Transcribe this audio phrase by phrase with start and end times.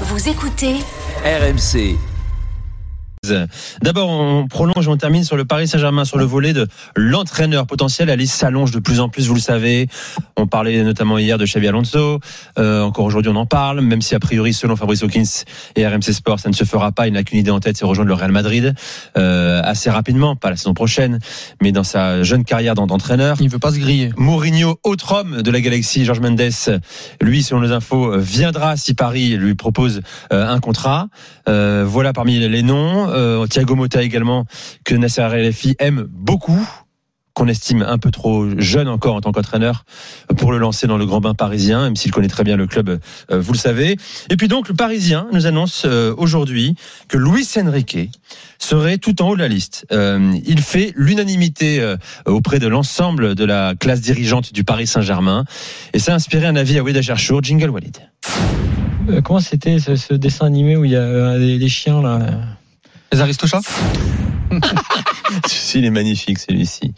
[0.00, 0.80] Vous écoutez
[1.24, 2.13] RMC.
[3.82, 7.66] D'abord, on prolonge et on termine sur le Paris Saint-Germain, sur le volet de l'entraîneur
[7.66, 8.08] potentiel.
[8.08, 9.88] La liste s'allonge de plus en plus, vous le savez.
[10.36, 12.20] On parlait notamment hier de Xavi Alonso.
[12.58, 15.44] Euh, encore aujourd'hui, on en parle, même si a priori, selon Fabrice Hawkins
[15.76, 17.06] et RMC Sport, ça ne se fera pas.
[17.06, 18.74] Il n'a qu'une idée en tête, c'est rejoindre le Real Madrid
[19.16, 21.18] euh, assez rapidement, pas la saison prochaine,
[21.62, 23.36] mais dans sa jeune carrière d'entraîneur.
[23.40, 24.10] Il veut pas se griller.
[24.16, 26.40] Mourinho, autre homme de la galaxie, Georges Mendes,
[27.20, 30.02] lui, selon les infos, viendra si Paris lui propose
[30.32, 31.08] euh, un contrat.
[31.48, 33.08] Euh, voilà parmi les noms.
[33.14, 34.44] Euh, Thiago Motta également,
[34.84, 36.68] que Nasser Al-Khelaifi aime beaucoup
[37.32, 39.84] qu'on estime un peu trop jeune encore en tant qu'entraîneur
[40.36, 42.88] pour le lancer dans le grand bain parisien, même s'il connaît très bien le club,
[42.88, 43.96] euh, vous le savez.
[44.30, 46.76] Et puis donc le Parisien nous annonce euh, aujourd'hui
[47.08, 48.20] que Luis Enrique
[48.60, 49.84] serait tout en haut de la liste.
[49.90, 55.44] Il fait l'unanimité auprès de l'ensemble de la classe dirigeante du Paris Saint-Germain
[55.92, 57.98] et ça a inspiré un avis à Weda Cherchour, Jingle Walid.
[59.22, 62.20] Comment c'était ce, dessin animé où il y a des, chiens là?
[63.14, 63.60] Les Aristochats
[65.76, 66.94] il est magnifique celui-ci.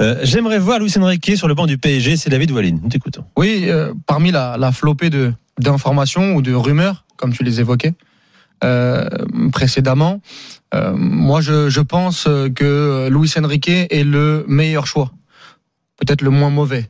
[0.00, 2.78] Euh, J'aimerais voir Luis Enrique sur le banc du PSG, c'est David Wallin.
[2.82, 3.26] Nous t'écoutons.
[3.36, 5.10] Oui, euh, parmi la, la flopée
[5.58, 7.92] d'informations ou de rumeurs, comme tu les évoquais
[8.64, 9.06] euh,
[9.52, 10.22] précédemment,
[10.72, 15.12] moi je, je pense que Luis Enrique est le meilleur choix,
[15.98, 16.88] peut-être le moins mauvais.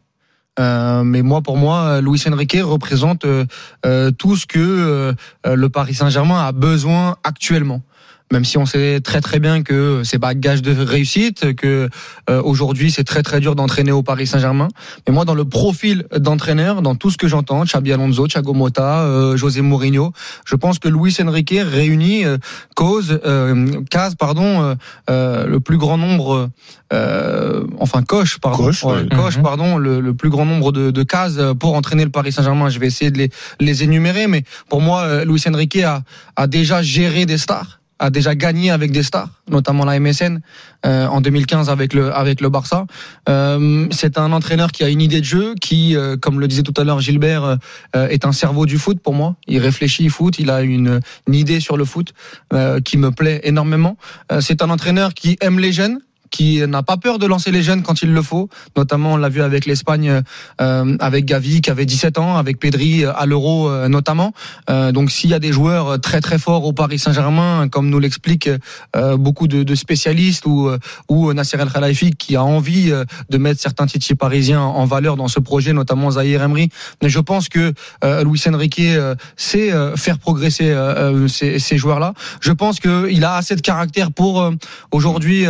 [0.58, 3.44] Euh, mais moi, pour moi, Luis Enrique représente euh,
[3.86, 7.82] euh, tout ce que le Paris Saint-Germain a besoin actuellement.
[8.33, 11.89] Même si on sait très très bien que c'est pas gage de réussite, que
[12.28, 14.69] euh, aujourd'hui c'est très très dur d'entraîner au Paris Saint-Germain.
[15.06, 19.01] Mais moi, dans le profil d'entraîneur, dans tout ce que j'entends, Xabi Alonso, Thiago Motta,
[19.01, 20.12] euh, José Mourinho,
[20.45, 22.39] je pense que Luis Enrique réunit euh,
[22.77, 24.75] cause, euh, case, pardon, euh,
[25.11, 26.51] euh, le plus grand nombre,
[26.92, 29.08] euh, enfin coche, pardon, Coche, ouais, ouais.
[29.08, 29.42] coche, Mhm.
[29.42, 32.69] pardon, le, le plus grand nombre de, de cases pour entraîner le Paris Saint-Germain.
[32.69, 36.03] Je vais essayer de les, les énumérer, mais pour moi, euh, Luis Enrique a,
[36.36, 40.40] a déjà géré des stars a déjà gagné avec des stars, notamment la MSN
[40.86, 42.86] euh, en 2015 avec le avec le Barça.
[43.28, 46.62] Euh, c'est un entraîneur qui a une idée de jeu, qui, euh, comme le disait
[46.62, 47.58] tout à l'heure Gilbert,
[47.94, 49.36] euh, est un cerveau du foot pour moi.
[49.46, 52.14] Il réfléchit foot, il a une, une idée sur le foot
[52.52, 53.96] euh, qui me plaît énormément.
[54.33, 56.00] Euh, c'est un entraîneur qui aime les jeunes
[56.30, 58.48] qui n'a pas peur de lancer les jeunes quand il le faut.
[58.77, 60.23] Notamment, on l'a vu avec l'Espagne,
[60.61, 64.33] euh, avec Gavi qui avait 17 ans, avec Pedri euh, à l'Euro euh, notamment.
[64.69, 67.98] Euh, donc, s'il y a des joueurs très très forts au Paris Saint-Germain, comme nous
[67.98, 68.51] l'expliquent
[68.96, 73.05] euh, beaucoup de, de spécialistes ou euh, ou Nasser El Khelaifi qui a envie euh,
[73.29, 76.70] de mettre certains titres parisiens en valeur dans ce projet, notamment Zahir Emery.
[77.02, 77.73] Mais je pense que
[78.05, 82.14] euh, Luis Enrique euh, sait euh, faire progresser euh, euh, ces, ces joueurs-là.
[82.40, 84.52] Je pense qu'il a assez de caractère pour euh,
[84.92, 85.46] aujourd'hui.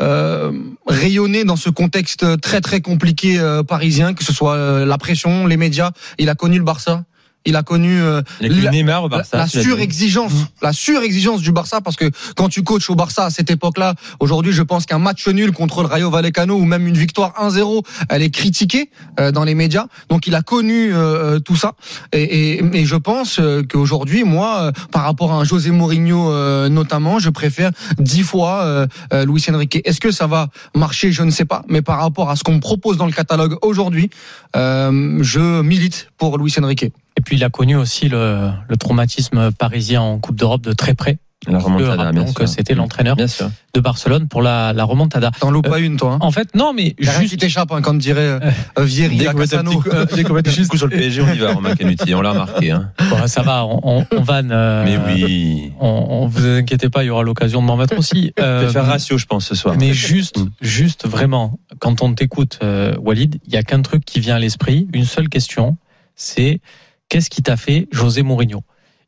[0.00, 0.52] Euh,
[0.86, 5.46] rayonner dans ce contexte très très compliqué euh, parisien, que ce soit euh, la pression,
[5.46, 5.90] les médias.
[6.18, 7.04] Il a connu le Barça.
[7.48, 9.46] Il a connu euh, Il a la- Neymar au la, Barça.
[9.48, 10.32] surexigence,
[10.62, 14.52] la surexigence du Barça, parce que quand tu coaches au Barça à cette époque-là, aujourd'hui,
[14.52, 18.22] je pense qu'un match nul contre le Rayo Vallecano ou même une victoire 1-0, elle
[18.22, 19.86] est critiquée euh, dans les médias.
[20.10, 21.72] Donc, il a connu euh, tout ça,
[22.12, 22.22] et,
[22.58, 27.70] et, et je pense qu'aujourd'hui, moi, par rapport à un José Mourinho notamment, je préfère
[27.98, 28.86] dix fois
[29.26, 29.80] Luis Enrique.
[29.84, 31.12] Est-ce que ça va marcher?
[31.12, 33.56] Je ne sais pas, mais par rapport à ce qu'on me propose dans le catalogue
[33.62, 34.10] aujourd'hui,
[34.54, 36.86] je milite pour Luis Enrique.
[37.28, 41.18] Puis il a connu aussi le, le traumatisme parisien en Coupe d'Europe de très près.
[41.46, 42.48] La remontada, bien que sûr.
[42.48, 43.50] c'était l'entraîneur Bien sûr.
[43.74, 45.30] de Barcelone pour la, la remontada.
[45.38, 46.14] T'en loupes pas une, toi.
[46.14, 46.18] Hein?
[46.22, 47.40] En fait, non, mais Y a rien qui juste.
[47.40, 48.40] t'échappe, hein, comme dirait euh,
[48.78, 51.30] euh, Vieri Dès coup, euh, dès qu'on met un petit coup sur le PSG, on
[51.32, 52.14] y va, Romain Canuti.
[52.14, 52.70] On l'a remarqué.
[52.70, 52.90] Hein.
[53.10, 54.50] Bon, ça va, on, on, on vanne.
[54.52, 55.72] euh, Mais oui.
[55.80, 55.86] On,
[56.22, 58.32] on vous inquiétez pas, il y aura l'occasion de m'en mettre aussi.
[58.38, 59.76] Je Euh, vais faire ratio, je pense, ce soir.
[59.78, 64.18] Mais juste, juste vraiment, quand on t'écoute, euh, Walid, il y a qu'un truc qui
[64.18, 65.76] vient à l'esprit, une seule question,
[66.16, 66.60] c'est
[67.08, 68.62] qu'est-ce qui t'a fait José Mourinho?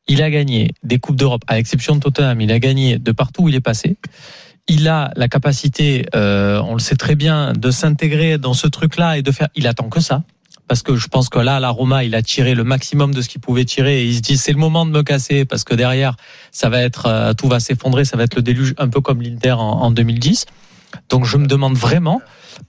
[0.08, 3.44] Il a gagné des coupes d'Europe, à l'exception de Tottenham, il a gagné de partout
[3.44, 3.96] où il est passé.
[4.66, 9.18] Il a la capacité, euh, on le sait très bien, de s'intégrer dans ce truc-là
[9.18, 9.48] et de faire.
[9.54, 10.22] Il attend que ça.
[10.68, 13.22] Parce que je pense que là, à la Roma, il a tiré le maximum de
[13.22, 15.64] ce qu'il pouvait tirer et il se dit c'est le moment de me casser parce
[15.64, 16.14] que derrière,
[16.52, 19.20] ça va être euh, tout va s'effondrer, ça va être le déluge, un peu comme
[19.20, 20.46] l'Inter en, en 2010.
[21.08, 22.20] Donc je me demande vraiment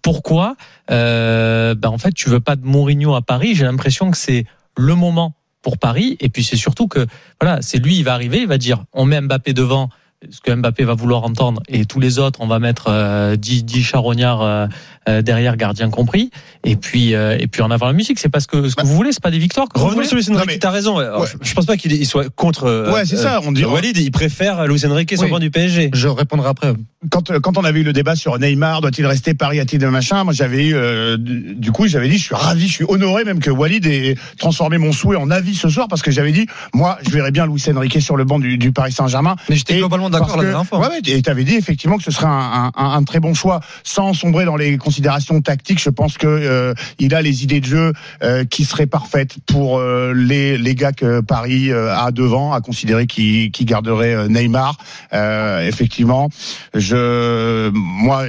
[0.01, 0.56] pourquoi,
[0.89, 3.54] euh, ben en fait, tu veux pas de Mourinho à Paris.
[3.56, 4.45] J'ai l'impression que c'est
[4.78, 6.18] le moment pour Paris.
[6.20, 7.06] Et puis c'est surtout que
[7.40, 9.90] voilà, c'est lui, il va arriver, il va dire on met Mbappé devant
[10.30, 13.64] ce que Mbappé va vouloir entendre et tous les autres, on va mettre euh, 10,
[13.64, 14.68] 10 charognards euh,
[15.10, 16.30] euh, derrière, gardien compris.
[16.64, 18.94] Et puis, euh, et puis en avant la musique, c'est parce que ce que vous
[18.96, 19.68] voulez, c'est pas des victoires.
[19.74, 21.00] Revenons sur Luis Enrique, mais- t'as raison.
[21.00, 21.28] Alors, Ouais.
[21.42, 22.66] je- Je pense pas qu'il il soit contre.
[22.66, 25.26] euh, Ouais, c'est ça, on dit- Walid, il préfère Luis Enrique sur Oui.
[25.28, 25.90] le banc du PSG.
[25.94, 26.74] Je répondrai après.
[27.10, 30.34] quand, quand on avait eu le débat sur Neymar, doit-il rester Paris, a-t-il machin, moi
[30.34, 30.76] j'avais eu,
[31.18, 34.78] du coup j'avais dit, je suis ravi, je suis honoré même que Walid ait transformé
[34.78, 36.46] mon souhait en avis ce soir parce que j'avais dit,
[36.76, 39.36] moi je verrais bien Luis Enrique sur le banc du, du Paris Saint-Germain.
[39.50, 40.80] Mais j'étais globalement d'accord la dernière fois.
[40.80, 43.60] Ouais, ouais, et t'avais dit effectivement que ce serait un, un, un très bon choix,
[43.84, 45.81] sans sombrer dans les considérations tactiques.
[45.81, 47.94] Je pense que euh, il a les idées de jeu
[48.24, 52.62] euh, qui seraient parfaites pour euh, les les gars que Paris euh, a devant, à
[52.62, 54.78] considérer qui qui garderait euh, Neymar.
[55.13, 56.30] Euh, effectivement,
[56.74, 58.25] je moi.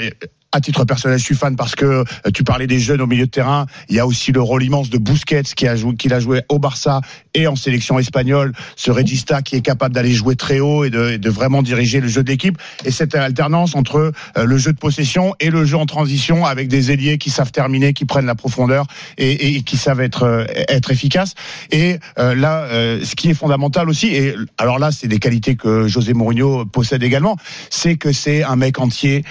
[0.54, 2.04] À titre personnel, je suis fan parce que euh,
[2.34, 3.64] tu parlais des jeunes au milieu de terrain.
[3.88, 6.43] Il y a aussi le rôle immense de Busquets qui a joué, qu'il a joué
[6.50, 7.00] au Barça
[7.32, 8.52] et en sélection espagnole.
[8.76, 12.00] Ce Regista qui est capable d'aller jouer très haut et de, et de vraiment diriger
[12.00, 12.58] le jeu d'équipe.
[12.84, 16.69] Et cette alternance entre euh, le jeu de possession et le jeu en transition avec
[16.69, 18.84] des ailiers qui savent terminer, qui prennent la profondeur
[19.16, 21.32] et, et qui savent être euh, être efficaces.
[21.70, 26.12] Et là, ce qui est fondamental aussi, et alors là, c'est des qualités que José
[26.12, 27.37] Mourinho possède également,
[27.70, 29.25] c'est que c'est un mec entier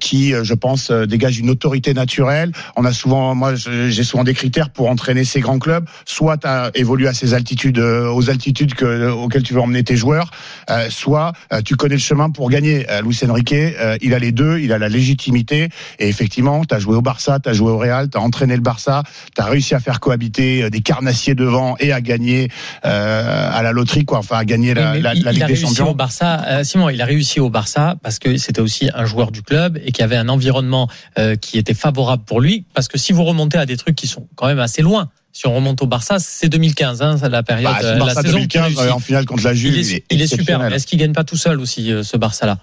[0.00, 2.52] qui, je pense, euh, dégage une autorité naturelle.
[2.76, 5.84] On a souvent, moi, j'ai souvent des critères pour entraîner ces grands clubs.
[6.06, 9.84] Soit tu as évolué à ces altitudes, euh, aux altitudes que, auxquelles tu veux emmener
[9.84, 10.30] tes joueurs,
[10.70, 12.86] euh, soit euh, tu connais le chemin pour gagner.
[12.90, 15.68] Euh, Luis Enrique, euh, il a les deux, il a la légitimité.
[15.98, 18.54] Et effectivement, tu as joué au Barça, tu as joué au Real, tu as entraîné
[18.56, 19.02] le Barça,
[19.36, 22.48] tu as réussi à faire cohabiter euh, des carnassiers devant et à gagner
[22.84, 24.18] euh, à la loterie, quoi.
[24.18, 25.90] Enfin, à gagner la, Oui, la, il, la Ligue a des réussi Champions.
[25.90, 26.42] au Barça.
[26.46, 29.78] Euh, Simon, il a réussi au Barça parce que c'était aussi un joueur du club
[29.84, 30.88] et qu'il y avait un environnement
[31.18, 32.64] euh, qui était favorable pour lui.
[32.74, 35.46] Parce que si vous remontez à des trucs qui sont quand même assez loin, si
[35.46, 38.38] on remonte au Barça, c'est 2015, hein, c'est la période, Bah, euh, la Barça saison
[38.38, 38.80] qu'il 2015 réussit.
[38.86, 40.40] euh, en finale contre la Juve, il est, il est super.
[40.40, 40.70] exceptionnel.
[40.70, 42.58] Mais est-ce qu'il gagne pas tout seul aussi euh, ce Barça-là?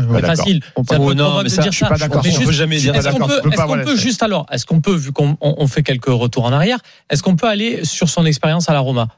[0.00, 0.60] C'est facile.
[0.76, 2.22] Oh, C'est un peu non, mais ça, dire je suis pas d'accord.
[2.24, 4.80] Mais On peut jamais dire Est-ce qu'on peut, qu'on voilà, peut juste alors, est-ce qu'on
[4.80, 6.78] peut, vu qu'on on- on fait quelques retours en arrière,
[7.10, 9.08] est-ce qu'on peut aller sur son expérience à la Roma?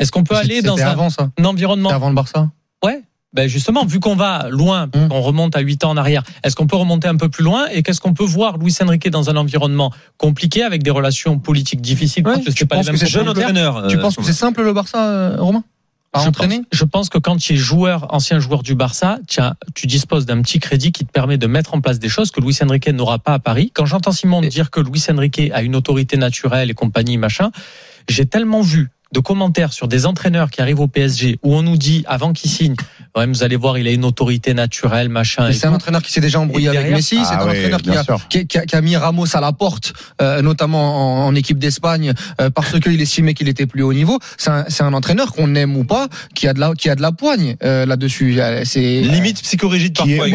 [0.00, 1.30] Est-ce qu'on peut aller dans un, avant ça.
[1.38, 2.50] un environnement C'était avant le Barça.
[2.84, 3.02] Ouais.
[3.36, 5.08] Ben justement, vu qu'on va loin, Hum.
[5.10, 7.66] qu'on remonte à 8 ans en arrière, est-ce qu'on peut remonter un peu plus loin
[7.70, 11.82] et qu'est-ce qu'on peut voir Luis Enrique dans un environnement compliqué avec des relations politiques
[11.82, 12.26] difficiles?
[12.26, 13.88] Ouais, parce que pas les pense mêmes que c'est Jeune entraîneur.
[13.88, 15.62] Tu euh, penses que c'est simple le Barça, euh, Romain?
[16.14, 19.18] À je entraîner pense, je pense que quand tu es joueur, ancien joueur du Barça,
[19.28, 22.30] tiens, tu disposes d'un petit crédit qui te permet de mettre en place des choses
[22.30, 23.70] que Luis Enrique n'aura pas à Paris.
[23.74, 27.50] Quand j'entends Simon dire que Luis Enrique a une autorité naturelle et compagnie, machin,
[28.08, 31.76] j'ai tellement vu de commentaires sur des entraîneurs qui arrivent au PSG où on nous
[31.76, 32.76] dit avant qu'ils signent,
[33.16, 35.50] ouais, vous allez voir, il a une autorité naturelle, machin.
[35.52, 37.16] C'est un entraîneur qui s'est déjà embrouillé avec Messi.
[37.24, 39.36] C'est Ah un ouais, entraîneur qui a, qui, a- qui a- qui a mis Ramos
[39.36, 39.92] à la porte,
[40.22, 44.18] euh, notamment en, en équipe d'Espagne, euh, parce qu'il estimait qu'il était plus haut niveau.
[44.36, 46.94] C'est un, c'est un entraîneur qu'on aime ou pas, qui a de la, qui a
[46.94, 48.40] de la poigne euh, là-dessus.
[48.40, 50.26] Euh, C'est Limite psychorigide parfois.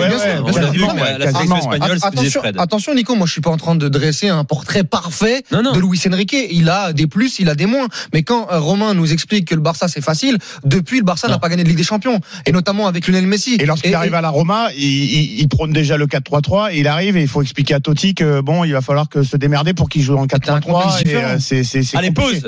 [2.57, 5.71] attention, Nico, moi je suis pas en train de dresser un portrait parfait Non, non.
[5.73, 6.35] de Luis Enrique.
[6.51, 7.87] Il a des plus, il a des moins.
[8.13, 11.49] Mais quand Romain nous explique que le Barça c'est facile, depuis le Barça n'a pas
[11.49, 13.57] gagné de Ligue des Champions, et notamment avec Lionel Messi.
[13.59, 16.79] Et lorsqu'il Et- arrive à la Roma, il, il, il prône déjà le 4-3-3 et
[16.79, 19.37] il arrive et il faut expliquer à Totti que bon, il va falloir que se
[19.37, 21.23] démerder pour qu'il joue en un contexte 4-3-3 et différent.
[21.29, 22.29] euh, c'est c'est c'est Allez, compliqué.
[22.31, 22.39] pause.